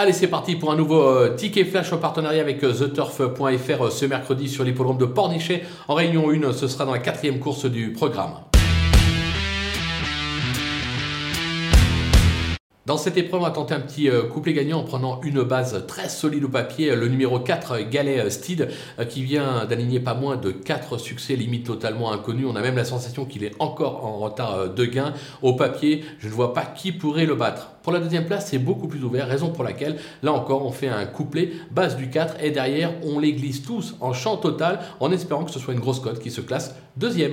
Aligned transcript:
Allez, 0.00 0.12
c'est 0.12 0.28
parti 0.28 0.54
pour 0.54 0.70
un 0.70 0.76
nouveau 0.76 1.02
euh, 1.02 1.34
ticket 1.34 1.64
flash 1.64 1.92
en 1.92 1.98
partenariat 1.98 2.40
avec 2.40 2.62
euh, 2.62 2.72
TheTurf.fr 2.72 3.82
euh, 3.82 3.90
ce 3.90 4.06
mercredi 4.06 4.48
sur 4.48 4.62
l'hippodrome 4.62 4.96
de 4.96 5.06
Pornichet. 5.06 5.64
En 5.88 5.94
réunion 5.94 6.30
1, 6.30 6.52
ce 6.52 6.68
sera 6.68 6.84
dans 6.84 6.92
la 6.92 7.00
quatrième 7.00 7.40
course 7.40 7.64
du 7.64 7.90
programme. 7.90 8.34
Dans 12.88 12.96
cette 12.96 13.18
épreuve, 13.18 13.42
on 13.42 13.44
va 13.44 13.50
tenter 13.50 13.74
un 13.74 13.80
petit 13.80 14.08
euh, 14.08 14.22
couplet 14.22 14.54
gagnant 14.54 14.78
en 14.78 14.82
prenant 14.82 15.20
une 15.22 15.42
base 15.42 15.84
très 15.86 16.08
solide 16.08 16.44
au 16.44 16.48
papier. 16.48 16.96
Le 16.96 17.06
numéro 17.08 17.38
4, 17.38 17.80
Galet 17.90 18.30
Steed, 18.30 18.70
euh, 18.98 19.04
qui 19.04 19.22
vient 19.22 19.66
d'aligner 19.66 20.00
pas 20.00 20.14
moins 20.14 20.38
de 20.38 20.50
4 20.50 20.96
succès, 20.96 21.36
limite 21.36 21.66
totalement 21.66 22.10
inconnus. 22.10 22.46
On 22.48 22.56
a 22.56 22.62
même 22.62 22.76
la 22.76 22.86
sensation 22.86 23.26
qu'il 23.26 23.44
est 23.44 23.52
encore 23.58 24.06
en 24.06 24.16
retard 24.16 24.54
euh, 24.54 24.68
de 24.68 24.86
gain. 24.86 25.12
Au 25.42 25.52
papier, 25.52 26.02
je 26.18 26.28
ne 26.28 26.32
vois 26.32 26.54
pas 26.54 26.62
qui 26.64 26.92
pourrait 26.92 27.26
le 27.26 27.34
battre. 27.34 27.72
Pour 27.82 27.92
la 27.92 28.00
deuxième 28.00 28.24
place, 28.24 28.46
c'est 28.48 28.58
beaucoup 28.58 28.88
plus 28.88 29.04
ouvert, 29.04 29.28
raison 29.28 29.50
pour 29.50 29.64
laquelle, 29.64 29.98
là 30.22 30.32
encore, 30.32 30.64
on 30.64 30.72
fait 30.72 30.88
un 30.88 31.04
couplet, 31.04 31.52
base 31.70 31.94
du 31.94 32.08
4, 32.08 32.36
et 32.42 32.52
derrière, 32.52 32.94
on 33.04 33.18
les 33.18 33.34
glisse 33.34 33.62
tous 33.62 33.96
en 34.00 34.14
champ 34.14 34.38
total, 34.38 34.80
en 35.00 35.12
espérant 35.12 35.44
que 35.44 35.50
ce 35.50 35.58
soit 35.58 35.74
une 35.74 35.80
grosse 35.80 36.00
cote 36.00 36.20
qui 36.20 36.30
se 36.30 36.40
classe 36.40 36.74
deuxième. 36.96 37.32